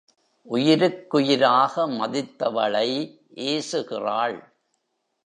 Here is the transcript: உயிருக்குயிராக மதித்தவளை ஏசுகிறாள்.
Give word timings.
உயிருக்குயிராக 0.47 1.87
மதித்தவளை 1.87 2.89
ஏசுகிறாள். 3.35 4.37